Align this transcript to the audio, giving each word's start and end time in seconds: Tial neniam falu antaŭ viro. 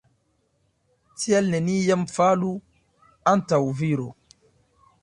Tial 1.23 1.51
neniam 1.57 2.07
falu 2.15 2.51
antaŭ 3.35 3.63
viro. 3.85 4.13